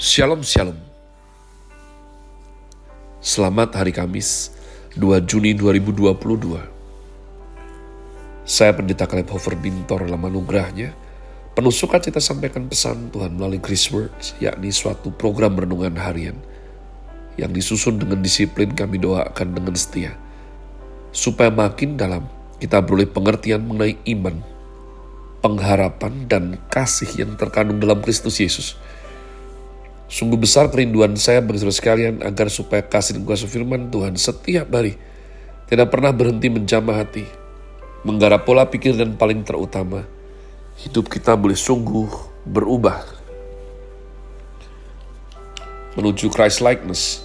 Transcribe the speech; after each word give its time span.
Shalom 0.00 0.40
Shalom. 0.40 0.80
Selamat 3.20 3.76
hari 3.76 3.92
Kamis 3.92 4.48
2 4.96 5.20
Juni 5.28 5.52
2022 5.52 6.16
Saya 8.48 8.72
Pendeta 8.72 9.04
Kaleb 9.04 9.28
Hofer 9.28 9.52
Bintor 9.52 10.08
dalam 10.08 10.24
anugerahnya 10.24 10.96
Penuh 11.52 11.68
sukacita 11.68 12.24
sampaikan 12.24 12.72
pesan 12.72 13.12
Tuhan 13.12 13.36
melalui 13.36 13.60
Grace 13.60 13.92
Words 13.92 14.32
yakni 14.40 14.72
suatu 14.72 15.12
program 15.12 15.60
renungan 15.60 16.00
harian 16.00 16.40
yang 17.36 17.52
disusun 17.52 18.00
dengan 18.00 18.24
disiplin 18.24 18.72
kami 18.72 18.96
doakan 18.96 19.52
dengan 19.52 19.76
setia 19.76 20.16
supaya 21.12 21.52
makin 21.52 22.00
dalam 22.00 22.24
kita 22.64 22.80
beroleh 22.80 23.12
pengertian 23.12 23.60
mengenai 23.68 24.00
iman, 24.08 24.40
pengharapan, 25.44 26.24
dan 26.24 26.56
kasih 26.72 27.12
yang 27.20 27.36
terkandung 27.36 27.76
dalam 27.76 28.00
Kristus 28.00 28.40
Yesus 28.40 28.80
Sungguh 30.12 30.36
besar 30.36 30.68
kerinduan 30.68 31.16
saya 31.16 31.40
bagi 31.40 31.64
saudara 31.64 31.72
sekalian 31.72 32.20
agar 32.20 32.52
supaya 32.52 32.84
kasih 32.84 33.16
dan 33.16 33.24
kuasa 33.24 33.48
firman 33.48 33.88
Tuhan 33.88 34.12
setiap 34.20 34.68
hari 34.68 35.00
tidak 35.72 35.88
pernah 35.88 36.12
berhenti 36.12 36.52
menjamah 36.52 37.00
hati, 37.00 37.24
menggarap 38.04 38.44
pola 38.44 38.68
pikir 38.68 38.92
dan 38.92 39.16
paling 39.16 39.40
terutama, 39.40 40.04
hidup 40.84 41.08
kita 41.08 41.32
boleh 41.32 41.56
sungguh 41.56 42.12
berubah 42.44 43.08
menuju 45.96 46.28
Christ 46.28 46.60
likeness. 46.60 47.24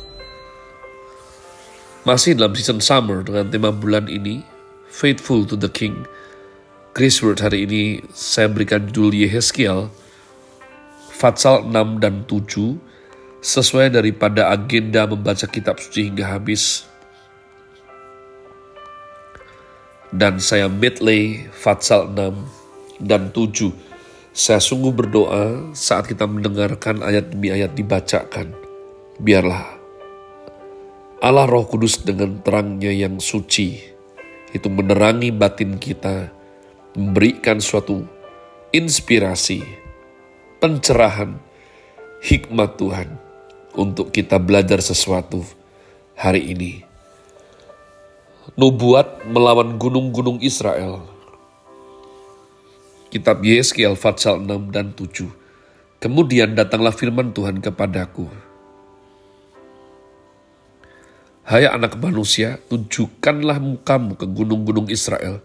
Masih 2.08 2.40
dalam 2.40 2.56
season 2.56 2.80
summer 2.80 3.20
dengan 3.20 3.52
tema 3.52 3.76
bulan 3.76 4.08
ini, 4.08 4.48
Faithful 4.88 5.44
to 5.44 5.60
the 5.60 5.68
King. 5.68 6.08
Grace 6.96 7.20
Word 7.20 7.44
hari 7.44 7.68
ini 7.68 8.00
saya 8.16 8.48
berikan 8.48 8.88
judul 8.88 9.12
Yehezkiel 9.12 9.92
Fatsal 11.18 11.66
6 11.66 11.98
dan 11.98 12.30
7 12.30 12.78
sesuai 13.42 13.90
daripada 13.90 14.54
agenda 14.54 15.10
membaca 15.10 15.50
kitab 15.50 15.82
suci 15.82 16.14
hingga 16.14 16.30
habis. 16.30 16.86
Dan 20.14 20.38
saya 20.38 20.70
medley 20.70 21.50
Fatsal 21.50 22.14
6 22.14 23.02
dan 23.02 23.34
7. 23.34 23.74
Saya 24.30 24.62
sungguh 24.62 24.94
berdoa 24.94 25.74
saat 25.74 26.06
kita 26.06 26.30
mendengarkan 26.30 27.02
ayat 27.02 27.34
demi 27.34 27.50
ayat 27.50 27.74
dibacakan. 27.74 28.54
Biarlah 29.18 29.74
Allah 31.18 31.50
Roh 31.50 31.66
Kudus 31.66 32.06
dengan 32.06 32.46
terangnya 32.46 32.94
yang 32.94 33.18
suci 33.18 33.74
itu 34.54 34.70
menerangi 34.70 35.34
batin 35.34 35.82
kita, 35.82 36.30
memberikan 36.94 37.58
suatu 37.58 38.06
inspirasi 38.70 39.87
pencerahan, 40.58 41.38
hikmat 42.26 42.82
Tuhan 42.82 43.10
untuk 43.78 44.10
kita 44.10 44.42
belajar 44.42 44.82
sesuatu 44.82 45.46
hari 46.18 46.54
ini. 46.54 46.82
Nubuat 48.58 49.28
melawan 49.30 49.78
gunung-gunung 49.78 50.42
Israel. 50.42 51.06
Kitab 53.14 53.46
Yeskiel 53.46 53.94
Fatsal 53.94 54.42
6 54.42 54.74
dan 54.74 54.98
7. 54.98 55.30
Kemudian 56.02 56.58
datanglah 56.58 56.94
firman 56.94 57.32
Tuhan 57.34 57.62
kepadaku. 57.62 58.26
Hai 61.48 61.64
anak 61.64 61.96
manusia, 61.96 62.60
tunjukkanlah 62.68 63.64
mukamu 63.64 64.20
ke 64.20 64.28
gunung-gunung 64.28 64.92
Israel 64.92 65.40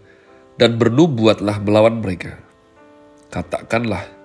dan 0.59 0.75
bernubuatlah 0.75 1.63
melawan 1.63 2.03
mereka. 2.03 2.43
Katakanlah, 3.31 4.22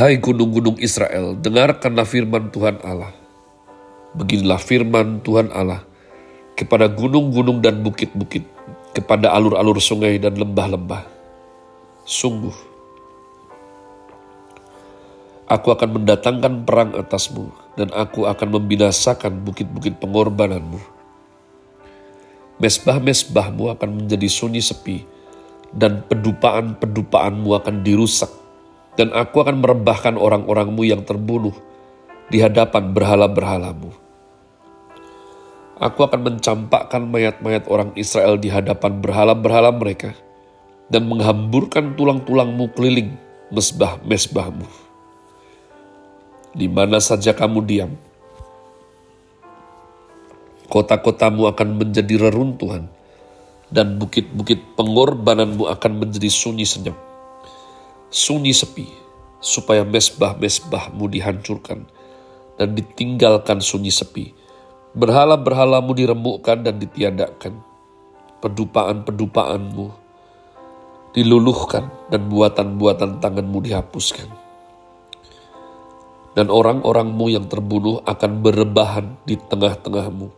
Hai 0.00 0.16
gunung-gunung 0.16 0.80
Israel, 0.80 1.36
dengarkanlah 1.36 2.08
firman 2.08 2.48
Tuhan 2.48 2.80
Allah. 2.80 3.12
Beginilah 4.16 4.56
firman 4.56 5.20
Tuhan 5.20 5.52
Allah 5.52 5.84
kepada 6.56 6.88
gunung-gunung 6.88 7.60
dan 7.60 7.84
bukit-bukit, 7.84 8.48
kepada 8.96 9.28
alur-alur 9.28 9.76
sungai 9.76 10.16
dan 10.16 10.40
lembah-lembah. 10.40 11.04
Sungguh, 12.08 12.56
aku 15.44 15.68
akan 15.68 16.00
mendatangkan 16.00 16.64
perang 16.64 16.96
atasmu, 16.96 17.52
dan 17.76 17.92
aku 17.92 18.24
akan 18.24 18.56
membinasakan 18.56 19.44
bukit-bukit 19.44 20.00
pengorbananmu. 20.00 20.80
Mesbah-mesbahmu 22.56 23.68
akan 23.76 24.00
menjadi 24.00 24.32
sunyi 24.32 24.64
sepi, 24.64 25.04
dan 25.76 26.00
pedupaan-pedupaanmu 26.08 27.52
akan 27.52 27.84
dirusak 27.84 28.39
dan 28.98 29.14
aku 29.14 29.42
akan 29.42 29.62
merebahkan 29.62 30.18
orang-orangmu 30.18 30.82
yang 30.82 31.02
terbunuh 31.06 31.54
di 32.30 32.42
hadapan 32.42 32.94
berhala-berhalamu. 32.94 33.90
Aku 35.80 36.04
akan 36.04 36.20
mencampakkan 36.20 37.08
mayat-mayat 37.08 37.64
orang 37.66 37.96
Israel 37.96 38.36
di 38.36 38.52
hadapan 38.52 39.00
berhala-berhala 39.00 39.72
mereka 39.72 40.12
dan 40.92 41.08
menghamburkan 41.08 41.96
tulang-tulangmu 41.96 42.68
keliling 42.76 43.16
mesbah-mesbahmu. 43.48 44.68
Di 46.50 46.66
mana 46.66 46.98
saja 47.00 47.32
kamu 47.32 47.64
diam, 47.64 47.94
kota-kotamu 50.68 51.48
akan 51.48 51.68
menjadi 51.80 52.28
reruntuhan 52.28 52.90
dan 53.70 53.96
bukit-bukit 53.96 54.76
pengorbananmu 54.76 55.64
akan 55.64 55.92
menjadi 55.96 56.28
sunyi 56.28 56.66
senyap 56.66 57.09
sunyi 58.10 58.50
sepi, 58.50 58.90
supaya 59.38 59.86
mesbah-mesbahmu 59.86 61.06
dihancurkan 61.08 61.86
dan 62.60 62.76
ditinggalkan 62.76 63.62
sunyi 63.62 63.88
sepi. 63.88 64.36
Berhala-berhalamu 64.92 65.94
diremukkan 65.94 66.66
dan 66.66 66.76
ditiadakan. 66.82 67.62
Pedupaan-pedupaanmu 68.42 69.86
diluluhkan 71.14 71.90
dan 72.10 72.26
buatan-buatan 72.26 73.22
tanganmu 73.22 73.58
dihapuskan. 73.62 74.28
Dan 76.34 76.46
orang-orangmu 76.50 77.26
yang 77.30 77.46
terbunuh 77.50 78.02
akan 78.06 78.42
berebahan 78.42 79.18
di 79.26 79.34
tengah-tengahmu. 79.38 80.30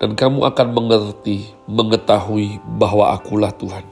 Dan 0.00 0.16
kamu 0.16 0.48
akan 0.48 0.68
mengerti, 0.72 1.52
mengetahui 1.68 2.56
bahwa 2.80 3.12
akulah 3.12 3.52
Tuhan. 3.52 3.84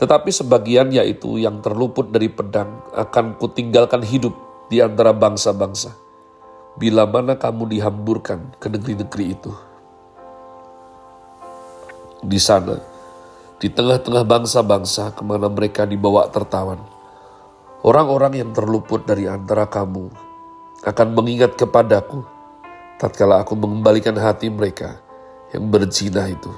Tetapi 0.00 0.32
sebagian 0.32 0.88
yaitu 0.96 1.36
yang 1.36 1.60
terluput 1.60 2.08
dari 2.08 2.32
pedang 2.32 2.80
akan 2.96 3.36
kutinggalkan 3.36 4.00
hidup 4.00 4.32
di 4.72 4.80
antara 4.80 5.12
bangsa-bangsa. 5.12 5.92
Bila 6.80 7.04
mana 7.04 7.36
kamu 7.36 7.68
dihamburkan 7.68 8.56
ke 8.56 8.72
negeri-negeri 8.72 9.36
itu. 9.36 9.52
Di 12.24 12.40
sana, 12.40 12.80
di 13.60 13.68
tengah-tengah 13.68 14.24
bangsa-bangsa 14.24 15.12
ke 15.12 15.20
mana 15.20 15.52
mereka 15.52 15.84
dibawa 15.84 16.32
tertawan. 16.32 16.80
Orang-orang 17.84 18.40
yang 18.40 18.56
terluput 18.56 19.04
dari 19.04 19.28
antara 19.28 19.68
kamu 19.68 20.08
akan 20.80 21.08
mengingat 21.12 21.60
kepadaku 21.60 22.24
tatkala 22.96 23.44
aku 23.44 23.52
mengembalikan 23.52 24.16
hati 24.16 24.48
mereka 24.48 24.96
yang 25.52 25.68
berzina 25.68 26.24
itu, 26.24 26.52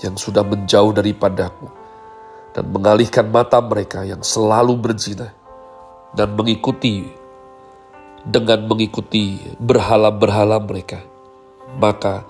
yang 0.00 0.16
sudah 0.16 0.40
menjauh 0.40 0.92
daripadaku 0.96 1.77
dan 2.56 2.64
mengalihkan 2.72 3.28
mata 3.28 3.60
mereka 3.60 4.04
yang 4.04 4.24
selalu 4.24 4.76
berzina 4.78 5.32
dan 6.16 6.32
mengikuti 6.32 7.04
dengan 8.24 8.64
mengikuti 8.66 9.40
berhala-berhala 9.60 10.60
mereka. 10.60 11.00
Maka 11.76 12.24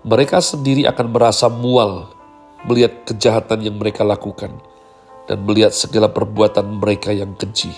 mereka 0.00 0.40
sendiri 0.40 0.88
akan 0.88 1.06
merasa 1.12 1.46
mual 1.52 2.08
melihat 2.64 3.04
kejahatan 3.04 3.64
yang 3.64 3.76
mereka 3.76 4.04
lakukan 4.04 4.52
dan 5.28 5.38
melihat 5.44 5.72
segala 5.72 6.08
perbuatan 6.08 6.80
mereka 6.80 7.12
yang 7.12 7.36
keji. 7.36 7.72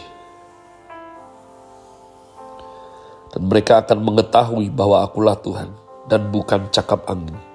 Dan 3.32 3.48
mereka 3.48 3.80
akan 3.80 3.98
mengetahui 4.04 4.68
bahwa 4.68 5.02
akulah 5.02 5.36
Tuhan 5.40 5.72
dan 6.06 6.28
bukan 6.28 6.68
cakap 6.68 7.08
angin. 7.08 7.51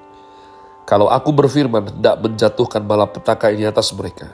Kalau 0.87 1.11
aku 1.11 1.35
berfirman, 1.35 1.99
tidak 1.99 2.15
menjatuhkan 2.23 2.79
malapetaka 2.79 3.51
ini 3.51 3.67
atas 3.67 3.91
mereka. 3.91 4.31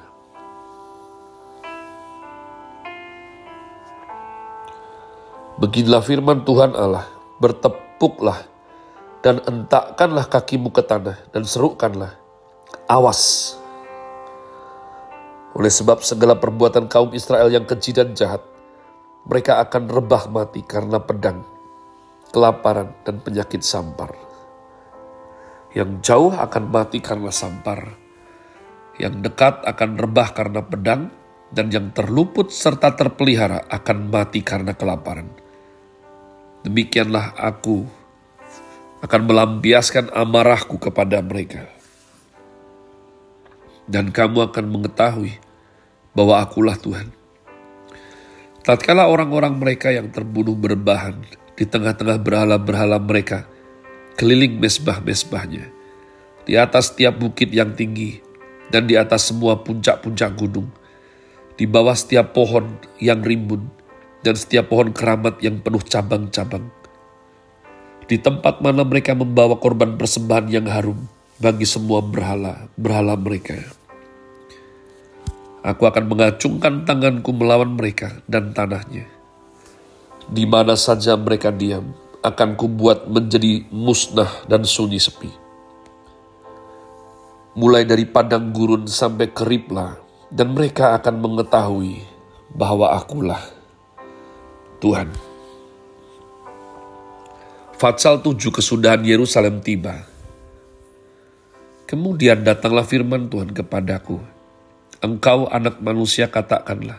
Beginilah 5.58 6.06
firman 6.06 6.46
Tuhan 6.46 6.78
Allah, 6.78 7.10
bertepuklah 7.42 8.46
dan 9.26 9.42
entakkanlah 9.50 10.30
kakimu 10.30 10.70
ke 10.70 10.86
tanah 10.86 11.18
dan 11.34 11.42
serukanlah, 11.42 12.14
awas. 12.86 13.58
Oleh 15.58 15.74
sebab 15.74 16.06
segala 16.06 16.38
perbuatan 16.38 16.86
kaum 16.86 17.18
Israel 17.18 17.50
yang 17.50 17.66
keji 17.66 17.98
dan 17.98 18.14
jahat, 18.14 18.46
mereka 19.26 19.58
akan 19.58 19.90
rebah 19.90 20.30
mati 20.30 20.62
karena 20.62 21.02
pedang, 21.02 21.42
kelaparan, 22.30 22.94
dan 23.02 23.18
penyakit 23.26 23.66
sampar. 23.66 24.23
Yang 25.74 26.06
jauh 26.06 26.34
akan 26.34 26.70
mati 26.70 27.02
karena 27.02 27.34
sampar. 27.34 27.98
Yang 29.02 29.26
dekat 29.26 29.66
akan 29.66 29.98
rebah 29.98 30.30
karena 30.34 30.62
pedang, 30.62 31.10
dan 31.54 31.70
yang 31.70 31.94
terluput 31.94 32.50
serta 32.50 32.98
terpelihara 32.98 33.70
akan 33.70 34.10
mati 34.10 34.42
karena 34.42 34.74
kelaparan. 34.74 35.30
Demikianlah 36.66 37.38
aku 37.38 37.86
akan 39.06 39.22
melampiaskan 39.30 40.10
amarahku 40.10 40.82
kepada 40.82 41.22
mereka. 41.22 41.70
Dan 43.86 44.10
kamu 44.10 44.50
akan 44.50 44.66
mengetahui 44.72 45.38
bahwa 46.16 46.40
akulah 46.42 46.80
Tuhan. 46.80 47.12
Tatkala 48.64 49.12
orang-orang 49.12 49.60
mereka 49.60 49.92
yang 49.92 50.08
terbunuh 50.08 50.56
berbahan 50.56 51.20
di 51.54 51.68
tengah-tengah 51.68 52.16
berhala-berhala 52.24 52.96
mereka, 53.04 53.44
keliling 54.16 54.62
mesbah-mesbahnya, 54.62 55.70
di 56.44 56.54
atas 56.60 56.94
tiap 56.94 57.18
bukit 57.22 57.50
yang 57.50 57.74
tinggi, 57.74 58.20
dan 58.70 58.90
di 58.90 58.98
atas 58.98 59.30
semua 59.30 59.62
puncak-puncak 59.62 60.34
gunung, 60.38 60.70
di 61.58 61.70
bawah 61.70 61.94
setiap 61.94 62.34
pohon 62.34 62.78
yang 62.98 63.22
rimbun 63.22 63.70
dan 64.24 64.34
setiap 64.40 64.72
pohon 64.72 64.96
keramat 64.96 65.38
yang 65.44 65.60
penuh 65.60 65.84
cabang-cabang. 65.84 66.72
Di 68.08 68.18
tempat 68.20 68.64
mana 68.64 68.84
mereka 68.88 69.14
membawa 69.14 69.60
korban 69.60 70.00
persembahan 70.00 70.48
yang 70.50 70.68
harum 70.68 71.08
bagi 71.40 71.68
semua 71.68 72.00
berhala, 72.00 72.72
berhala 72.80 73.20
mereka. 73.20 73.60
Aku 75.64 75.88
akan 75.88 76.12
mengacungkan 76.12 76.84
tanganku 76.84 77.32
melawan 77.32 77.80
mereka 77.80 78.20
dan 78.28 78.52
tanahnya. 78.52 79.08
Di 80.28 80.44
mana 80.44 80.76
saja 80.76 81.16
mereka 81.16 81.52
diam, 81.56 81.96
akan 82.24 82.56
kubuat 82.56 83.12
menjadi 83.12 83.68
musnah 83.68 84.48
dan 84.48 84.64
sunyi 84.64 84.98
sepi. 84.98 85.30
Mulai 87.54 87.86
dari 87.86 88.08
padang 88.08 88.50
gurun 88.50 88.88
sampai 88.88 89.30
ke 89.30 89.46
Riblah, 89.46 90.00
dan 90.34 90.58
mereka 90.58 90.98
akan 90.98 91.22
mengetahui 91.22 92.02
bahwa 92.56 92.90
akulah 92.98 93.44
Tuhan. 94.82 95.12
Fatsal 97.78 98.24
7 98.24 98.40
kesudahan 98.50 99.04
Yerusalem 99.06 99.62
tiba. 99.62 100.08
Kemudian 101.86 102.42
datanglah 102.42 102.88
firman 102.88 103.30
Tuhan 103.30 103.54
kepadaku. 103.54 104.18
Engkau 105.04 105.52
anak 105.52 105.84
manusia 105.84 106.32
katakanlah. 106.32 106.98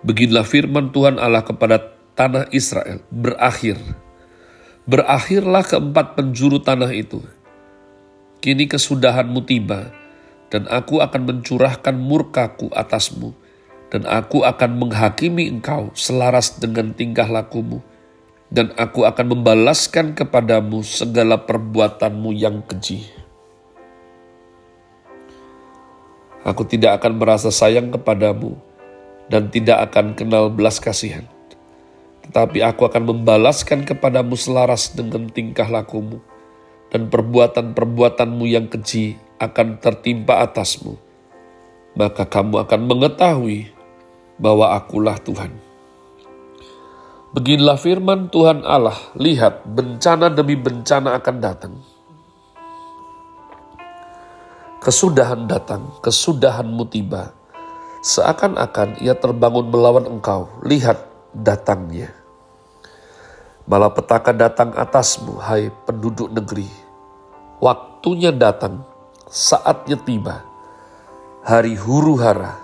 Beginilah 0.00 0.46
firman 0.48 0.88
Tuhan 0.94 1.20
Allah 1.20 1.44
kepada 1.44 1.99
tanah 2.20 2.52
Israel. 2.52 3.00
Berakhir. 3.08 3.80
Berakhirlah 4.84 5.64
keempat 5.64 6.20
penjuru 6.20 6.60
tanah 6.60 6.92
itu. 6.92 7.24
Kini 8.44 8.68
kesudahanmu 8.68 9.40
tiba 9.48 9.88
dan 10.50 10.66
aku 10.66 10.98
akan 11.00 11.22
mencurahkan 11.30 11.94
murkaku 11.94 12.68
atasmu, 12.74 13.32
dan 13.88 14.04
aku 14.04 14.42
akan 14.42 14.82
menghakimi 14.82 15.46
engkau 15.46 15.94
selaras 15.94 16.58
dengan 16.58 16.90
tingkah 16.90 17.30
lakumu, 17.30 17.80
dan 18.50 18.74
aku 18.74 19.06
akan 19.06 19.38
membalaskan 19.38 20.12
kepadamu 20.18 20.82
segala 20.82 21.38
perbuatanmu 21.38 22.30
yang 22.34 22.66
keji. 22.66 23.06
Aku 26.42 26.66
tidak 26.66 26.98
akan 26.98 27.22
merasa 27.22 27.54
sayang 27.54 27.94
kepadamu, 27.94 28.58
dan 29.30 29.54
tidak 29.54 29.86
akan 29.86 30.18
kenal 30.18 30.50
belas 30.50 30.82
kasihan. 30.82 31.30
Tetapi 32.30 32.62
aku 32.62 32.86
akan 32.86 33.10
membalaskan 33.10 33.82
kepadamu 33.82 34.38
selaras 34.38 34.94
dengan 34.94 35.26
tingkah 35.26 35.66
lakumu, 35.66 36.22
dan 36.94 37.10
perbuatan-perbuatanmu 37.10 38.46
yang 38.46 38.70
keji 38.70 39.18
akan 39.42 39.82
tertimpa 39.82 40.38
atasmu, 40.46 40.94
maka 41.98 42.22
kamu 42.30 42.62
akan 42.62 42.80
mengetahui 42.86 43.74
bahwa 44.38 44.78
akulah 44.78 45.18
Tuhan. 45.18 45.50
Beginilah 47.34 47.78
firman 47.82 48.30
Tuhan 48.30 48.62
Allah, 48.62 48.98
lihat 49.18 49.66
bencana 49.66 50.30
demi 50.30 50.54
bencana 50.54 51.18
akan 51.18 51.36
datang. 51.42 51.74
Kesudahan 54.78 55.50
datang, 55.50 55.98
kesudahanmu 55.98 56.86
tiba. 56.94 57.34
Seakan-akan 58.06 59.02
ia 59.02 59.18
terbangun 59.18 59.66
melawan 59.66 60.06
engkau, 60.06 60.46
lihat 60.62 61.10
datangnya. 61.34 62.19
Malapetaka 63.70 64.34
datang 64.34 64.74
atasmu, 64.74 65.38
hai 65.38 65.70
penduduk 65.86 66.26
negeri. 66.26 66.66
Waktunya 67.62 68.34
datang, 68.34 68.82
saatnya 69.30 69.94
tiba. 69.94 70.42
Hari 71.46 71.78
huru 71.78 72.18
hara, 72.18 72.58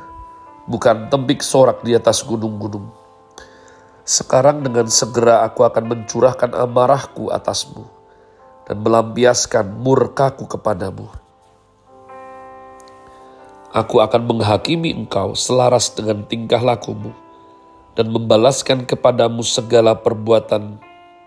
bukan 0.67 1.07
tembik 1.07 1.47
sorak 1.47 1.87
di 1.87 1.95
atas 1.95 2.27
gunung-gunung. 2.27 2.91
Sekarang 4.03 4.67
dengan 4.67 4.91
segera 4.91 5.47
aku 5.47 5.63
akan 5.63 5.95
mencurahkan 5.95 6.51
amarahku 6.59 7.31
atasmu 7.31 7.87
dan 8.67 8.83
melampiaskan 8.83 9.79
murkaku 9.79 10.51
kepadamu. 10.51 11.07
Aku 13.71 14.03
akan 14.03 14.27
menghakimi 14.27 14.91
engkau 14.91 15.39
selaras 15.39 15.87
dengan 15.87 16.27
tingkah 16.27 16.59
lakumu 16.59 17.15
dan 17.95 18.11
membalaskan 18.11 18.83
kepadamu 18.83 19.47
segala 19.47 19.95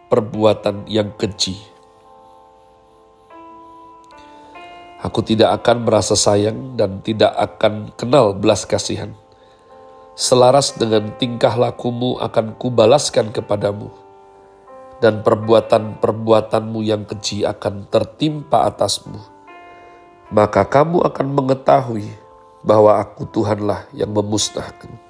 perbuatan-perbuatan 0.09 0.89
yang 0.89 1.13
keji. 1.13 1.53
Aku 5.05 5.21
tidak 5.21 5.61
akan 5.61 5.85
merasa 5.85 6.17
sayang 6.17 6.73
dan 6.75 6.99
tidak 7.05 7.31
akan 7.37 7.93
kenal 7.93 8.33
belas 8.33 8.65
kasihan. 8.65 9.13
Selaras 10.17 10.75
dengan 10.75 11.15
tingkah 11.15 11.55
lakumu 11.55 12.19
akan 12.19 12.57
kubalaskan 12.59 13.31
kepadamu, 13.31 13.87
dan 14.99 15.23
perbuatan-perbuatanmu 15.23 16.79
yang 16.83 17.07
keji 17.07 17.47
akan 17.47 17.87
tertimpa 17.87 18.67
atasmu. 18.67 19.21
Maka 20.33 20.67
kamu 20.67 21.05
akan 21.05 21.27
mengetahui 21.31 22.09
bahwa 22.65 22.99
aku 22.99 23.23
Tuhanlah 23.29 23.87
yang 23.95 24.11
memusnahkan. 24.11 25.08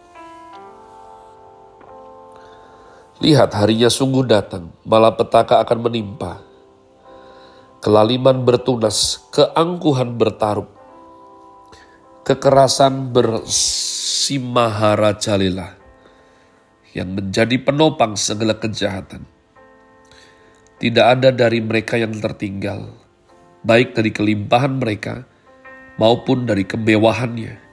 Lihat 3.19 3.51
harinya 3.51 3.91
sungguh 3.91 4.23
datang, 4.23 4.71
malapetaka 4.87 5.59
akan 5.59 5.79
menimpa 5.83 6.49
kelaliman 7.79 8.43
bertunas, 8.43 9.23
keangkuhan 9.31 10.19
bertarup, 10.19 10.67
kekerasan 12.27 13.15
bersimahara 13.15 15.15
jalilah, 15.15 15.79
yang 16.91 17.15
menjadi 17.15 17.55
penopang 17.59 18.19
segala 18.19 18.59
kejahatan. 18.59 19.23
Tidak 20.79 21.03
ada 21.03 21.35
dari 21.35 21.59
mereka 21.59 21.99
yang 21.99 22.15
tertinggal, 22.15 22.95
baik 23.67 23.95
dari 23.95 24.11
kelimpahan 24.15 24.79
mereka 24.79 25.27
maupun 25.99 26.47
dari 26.47 26.63
kemewahannya. 26.63 27.67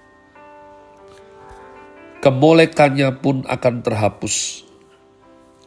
Kemolekannya 2.19 3.09
pun 3.23 3.47
akan 3.47 3.75
terhapus. 3.87 4.66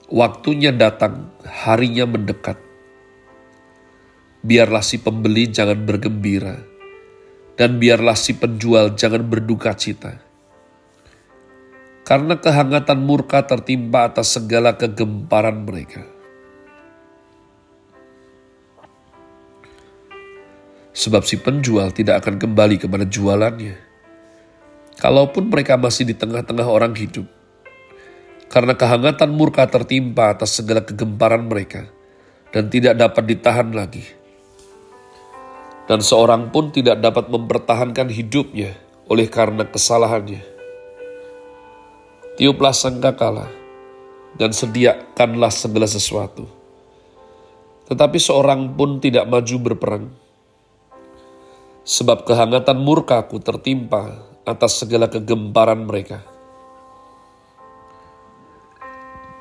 Waktunya 0.10 0.74
datang, 0.74 1.30
harinya 1.46 2.10
mendekat 2.10 2.70
biarlah 4.40 4.84
si 4.84 5.00
pembeli 5.04 5.52
jangan 5.52 5.84
bergembira, 5.84 6.64
dan 7.60 7.76
biarlah 7.76 8.16
si 8.16 8.36
penjual 8.40 8.96
jangan 8.96 9.24
berduka 9.28 9.76
cita. 9.76 10.24
Karena 12.08 12.42
kehangatan 12.42 13.06
murka 13.06 13.46
tertimpa 13.46 14.10
atas 14.10 14.34
segala 14.34 14.74
kegemparan 14.74 15.62
mereka. 15.62 16.02
Sebab 20.90 21.22
si 21.22 21.38
penjual 21.38 21.94
tidak 21.94 22.26
akan 22.26 22.42
kembali 22.42 22.82
kepada 22.82 23.06
jualannya. 23.06 23.78
Kalaupun 25.00 25.48
mereka 25.48 25.78
masih 25.78 26.10
di 26.10 26.18
tengah-tengah 26.18 26.66
orang 26.66 26.98
hidup. 26.98 27.39
Karena 28.50 28.74
kehangatan 28.74 29.30
murka 29.30 29.70
tertimpa 29.70 30.34
atas 30.34 30.58
segala 30.58 30.82
kegemparan 30.82 31.46
mereka 31.46 31.86
dan 32.50 32.66
tidak 32.68 32.98
dapat 32.98 33.24
ditahan 33.30 33.70
lagi 33.72 34.20
dan 35.90 36.06
seorang 36.06 36.54
pun 36.54 36.70
tidak 36.70 37.02
dapat 37.02 37.34
mempertahankan 37.34 38.14
hidupnya 38.14 38.78
oleh 39.10 39.26
karena 39.26 39.66
kesalahannya. 39.66 40.46
Tiuplah 42.38 42.78
sangkakala 42.78 43.50
dan 44.38 44.54
sediakanlah 44.54 45.50
segala 45.50 45.90
sesuatu. 45.90 46.46
Tetapi 47.90 48.22
seorang 48.22 48.78
pun 48.78 49.02
tidak 49.02 49.26
maju 49.26 49.56
berperang. 49.66 50.06
Sebab 51.90 52.22
kehangatan 52.22 52.78
murkaku 52.78 53.42
tertimpa 53.42 54.30
atas 54.46 54.78
segala 54.78 55.10
kegemparan 55.10 55.90
mereka. 55.90 56.22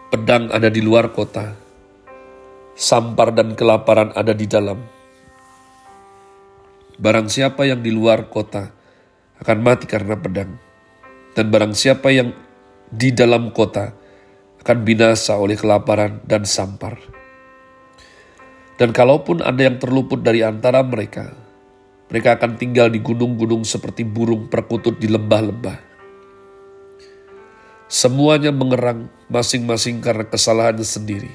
Pedang 0.08 0.48
ada 0.48 0.72
di 0.72 0.80
luar 0.80 1.12
kota, 1.12 1.52
sampar 2.72 3.36
dan 3.36 3.52
kelaparan 3.52 4.08
ada 4.16 4.32
di 4.32 4.48
dalam 4.48 4.98
Barang 6.98 7.30
siapa 7.30 7.62
yang 7.62 7.78
di 7.78 7.94
luar 7.94 8.26
kota 8.26 8.74
akan 9.38 9.58
mati 9.62 9.86
karena 9.86 10.18
pedang. 10.18 10.58
Dan 11.30 11.46
barang 11.46 11.70
siapa 11.70 12.10
yang 12.10 12.34
di 12.90 13.14
dalam 13.14 13.54
kota 13.54 13.94
akan 14.58 14.78
binasa 14.82 15.38
oleh 15.38 15.54
kelaparan 15.54 16.18
dan 16.26 16.42
sampar. 16.42 16.98
Dan 18.74 18.90
kalaupun 18.90 19.46
ada 19.46 19.62
yang 19.62 19.78
terluput 19.78 20.26
dari 20.26 20.42
antara 20.42 20.82
mereka, 20.82 21.30
mereka 22.10 22.34
akan 22.34 22.58
tinggal 22.58 22.90
di 22.90 22.98
gunung-gunung 22.98 23.62
seperti 23.62 24.02
burung 24.02 24.50
perkutut 24.50 24.98
di 24.98 25.06
lembah-lembah. 25.06 25.87
Semuanya 27.88 28.52
mengerang 28.52 29.08
masing-masing 29.32 30.04
karena 30.04 30.28
kesalahannya 30.28 30.84
sendiri. 30.84 31.32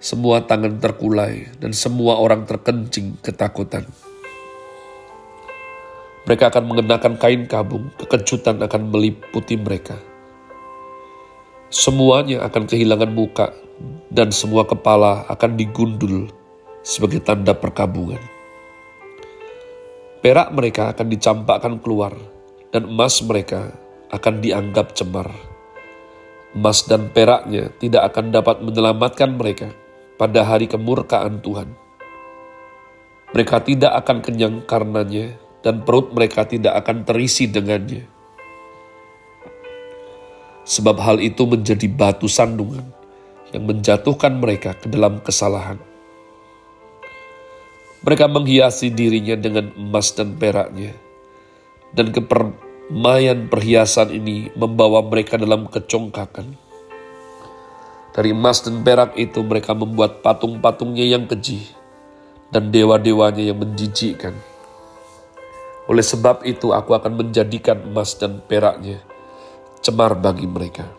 Semua 0.00 0.40
tangan 0.40 0.80
terkulai 0.80 1.52
dan 1.60 1.76
semua 1.76 2.16
orang 2.16 2.48
terkencing 2.48 3.20
ketakutan. 3.20 3.84
Mereka 6.24 6.48
akan 6.48 6.64
mengenakan 6.64 7.20
kain 7.20 7.44
kabung, 7.44 7.92
kekejutan 8.00 8.64
akan 8.64 8.88
meliputi 8.88 9.60
mereka. 9.60 10.00
Semuanya 11.68 12.48
akan 12.48 12.64
kehilangan 12.64 13.12
muka, 13.12 13.52
dan 14.08 14.32
semua 14.32 14.64
kepala 14.64 15.28
akan 15.28 15.60
digundul 15.60 16.32
sebagai 16.80 17.20
tanda 17.20 17.52
perkabungan. 17.52 18.20
Perak 20.24 20.56
mereka 20.56 20.96
akan 20.96 21.06
dicampakkan 21.12 21.76
keluar, 21.84 22.16
dan 22.72 22.88
emas 22.88 23.20
mereka 23.20 23.76
akan 24.10 24.42
dianggap 24.42 24.92
cemar. 24.94 25.30
Emas 26.50 26.82
dan 26.82 27.14
peraknya 27.14 27.70
tidak 27.78 28.10
akan 28.10 28.34
dapat 28.34 28.58
menyelamatkan 28.58 29.38
mereka 29.38 29.70
pada 30.18 30.42
hari 30.42 30.66
kemurkaan 30.66 31.38
Tuhan. 31.38 31.70
Mereka 33.30 33.62
tidak 33.62 33.94
akan 34.02 34.18
kenyang 34.18 34.66
karenanya, 34.66 35.38
dan 35.62 35.86
perut 35.86 36.10
mereka 36.10 36.42
tidak 36.42 36.74
akan 36.82 37.06
terisi 37.06 37.46
dengannya. 37.46 38.02
Sebab 40.66 40.96
hal 40.98 41.22
itu 41.22 41.46
menjadi 41.46 41.86
batu 41.86 42.26
sandungan 42.26 42.90
yang 43.54 43.64
menjatuhkan 43.70 44.34
mereka 44.38 44.74
ke 44.74 44.90
dalam 44.90 45.22
kesalahan. 45.22 45.78
Mereka 48.00 48.26
menghiasi 48.32 48.90
dirinya 48.90 49.36
dengan 49.36 49.70
emas 49.76 50.10
dan 50.16 50.34
peraknya, 50.34 50.96
dan 51.94 52.10
kepermaian 52.90 53.46
perhiasan 53.46 54.10
ini 54.10 54.50
membawa 54.58 54.98
mereka 55.06 55.38
dalam 55.38 55.70
kecongkakan. 55.70 56.58
Dari 58.10 58.34
emas 58.34 58.66
dan 58.66 58.82
perak 58.82 59.14
itu 59.14 59.46
mereka 59.46 59.78
membuat 59.78 60.26
patung-patungnya 60.26 61.06
yang 61.06 61.30
keji, 61.30 61.70
dan 62.50 62.74
dewa-dewanya 62.74 63.46
yang 63.46 63.62
menjijikkan. 63.62 64.34
Oleh 65.86 66.02
sebab 66.02 66.42
itu 66.42 66.74
aku 66.74 66.90
akan 66.98 67.14
menjadikan 67.14 67.78
emas 67.94 68.18
dan 68.18 68.42
peraknya 68.42 68.98
cemar 69.86 70.18
bagi 70.18 70.50
mereka. 70.50 70.90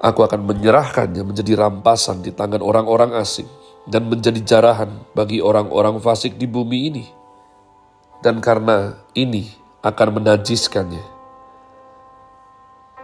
Aku 0.00 0.24
akan 0.24 0.40
menyerahkannya 0.48 1.20
menjadi 1.20 1.60
rampasan 1.60 2.24
di 2.24 2.32
tangan 2.32 2.64
orang-orang 2.64 3.12
asing 3.20 3.48
dan 3.84 4.08
menjadi 4.08 4.40
jarahan 4.40 5.04
bagi 5.12 5.44
orang-orang 5.44 6.00
fasik 6.00 6.40
di 6.40 6.48
bumi 6.48 6.78
ini. 6.88 7.19
Dan 8.20 8.44
karena 8.44 9.00
ini 9.16 9.48
akan 9.80 10.20
menajiskannya. 10.20 11.04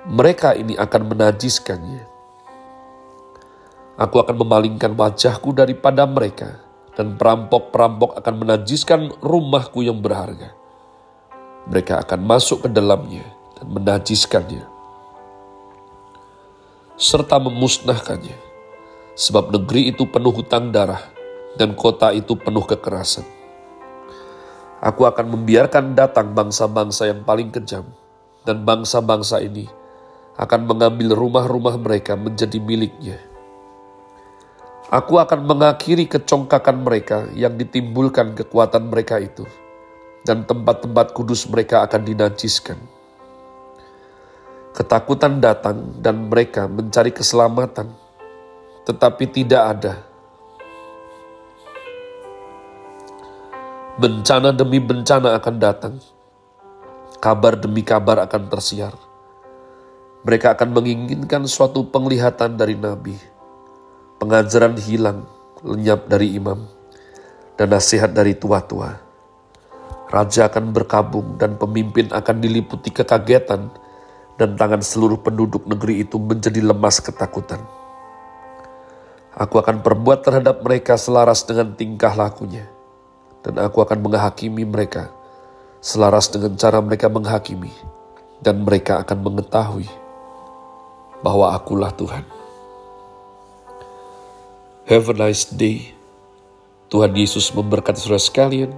Mereka 0.06 0.54
ini 0.60 0.76
akan 0.76 1.02
menajiskannya. 1.08 2.04
Aku 3.96 4.20
akan 4.20 4.36
memalingkan 4.36 4.92
wajahku 4.92 5.56
daripada 5.56 6.04
mereka 6.04 6.60
dan 6.96 7.16
perampok-perampok 7.16 8.16
akan 8.20 8.34
menajiskan 8.36 9.08
rumahku 9.24 9.84
yang 9.84 10.04
berharga. 10.04 10.52
Mereka 11.68 12.04
akan 12.04 12.20
masuk 12.24 12.64
ke 12.64 12.68
dalamnya 12.72 13.24
dan 13.56 13.72
menajiskannya, 13.72 14.64
serta 17.00 17.40
memusnahkannya, 17.40 18.36
sebab 19.16 19.48
negeri 19.48 19.92
itu 19.92 20.04
penuh 20.08 20.32
hutang 20.32 20.72
darah 20.72 21.00
dan 21.56 21.72
kota 21.72 22.12
itu 22.12 22.36
penuh 22.36 22.64
kekerasan. 22.68 23.35
Aku 24.84 25.08
akan 25.08 25.32
membiarkan 25.32 25.96
datang 25.96 26.36
bangsa-bangsa 26.36 27.08
yang 27.08 27.24
paling 27.24 27.48
kejam, 27.52 27.88
dan 28.44 28.62
bangsa-bangsa 28.64 29.40
ini 29.40 29.68
akan 30.36 30.68
mengambil 30.68 31.16
rumah-rumah 31.16 31.80
mereka 31.80 32.12
menjadi 32.12 32.60
miliknya 32.60 33.16
Aku 34.86 35.18
akan 35.18 35.50
mengakhiri 35.50 36.06
kecongkakan 36.06 36.86
mereka 36.86 37.26
yang 37.34 37.58
ditimbulkan 37.58 38.38
kekuatan 38.38 38.86
mereka 38.86 39.18
itu, 39.18 39.42
dan 40.22 40.46
tempat-tempat 40.46 41.10
kudus 41.10 41.42
mereka 41.50 41.82
akan 41.82 42.06
dinajiskan. 42.06 42.78
Ketakutan 44.70 45.42
datang 45.42 45.98
dan 45.98 46.30
mereka 46.30 46.70
mencari 46.70 47.10
keselamatan, 47.10 47.90
tetapi 48.86 49.26
tidak 49.26 49.62
ada. 49.74 50.06
Bencana 53.96 54.52
demi 54.52 54.76
bencana 54.76 55.40
akan 55.40 55.56
datang, 55.56 55.96
kabar 57.16 57.56
demi 57.56 57.80
kabar 57.80 58.20
akan 58.28 58.52
tersiar. 58.52 58.92
Mereka 60.20 60.52
akan 60.52 60.76
menginginkan 60.76 61.48
suatu 61.48 61.88
penglihatan 61.88 62.60
dari 62.60 62.76
nabi 62.76 63.16
pengajaran 64.20 64.76
hilang, 64.80 65.24
lenyap 65.64 66.08
dari 66.08 66.36
imam, 66.36 66.64
dan 67.56 67.72
nasihat 67.72 68.12
dari 68.12 68.36
tua-tua. 68.36 68.96
Raja 70.12 70.52
akan 70.52 70.76
berkabung 70.76 71.40
dan 71.40 71.56
pemimpin 71.56 72.12
akan 72.12 72.36
diliputi 72.38 72.92
kekagetan 72.92 73.72
dan 74.36 74.60
tangan 74.60 74.84
seluruh 74.84 75.18
penduduk 75.24 75.64
negeri 75.64 76.04
itu 76.04 76.20
menjadi 76.20 76.62
lemas 76.62 77.00
ketakutan. 77.00 77.64
Aku 79.36 79.56
akan 79.56 79.80
perbuat 79.80 80.20
terhadap 80.20 80.60
mereka 80.60 81.00
selaras 81.00 81.48
dengan 81.48 81.72
tingkah 81.76 82.12
lakunya, 82.12 82.75
dan 83.46 83.62
aku 83.62 83.78
akan 83.78 84.02
menghakimi 84.02 84.66
mereka 84.66 85.14
selaras 85.78 86.26
dengan 86.26 86.58
cara 86.58 86.82
mereka 86.82 87.06
menghakimi, 87.06 87.70
dan 88.42 88.66
mereka 88.66 89.06
akan 89.06 89.22
mengetahui 89.22 89.86
bahwa 91.22 91.54
akulah 91.54 91.94
Tuhan. 91.94 92.26
Have 94.90 95.06
a 95.10 95.14
nice 95.14 95.46
day. 95.46 95.94
Tuhan 96.90 97.14
Yesus 97.14 97.50
memberkati 97.54 97.98
saudara 98.02 98.22
sekalian. 98.22 98.70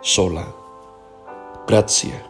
Sola. 0.00 0.44
Grazie. 1.64 2.29